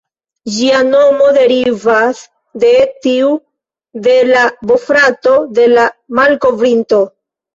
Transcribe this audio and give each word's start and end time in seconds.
Ĝia 0.53 0.77
nomo 0.85 1.25
derivas 1.35 2.21
de 2.63 2.71
tiu 3.03 3.29
de 4.07 4.15
la 4.31 4.45
bofrato 4.71 5.35
de 5.59 5.67
la 5.75 5.85
malkovrinto. 6.21 7.03